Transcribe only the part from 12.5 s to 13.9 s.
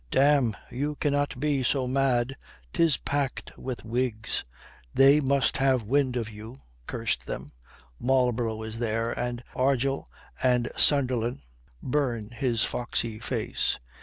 foxy face.